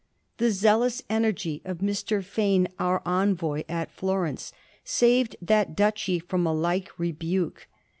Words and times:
The 0.37 0.49
zealous 0.49 1.03
energy 1.11 1.61
of 1.63 1.77
Mr. 1.77 2.23
Fane, 2.23 2.69
our 2.79 3.03
envoy 3.07 3.61
at 3.69 3.91
Florence, 3.91 4.51
saved 4.83 5.35
that 5.43 5.75
duchy 5.75 6.17
from 6.17 6.47
a 6.47 6.53
like 6.55 6.97
rebuke. 6.97 7.67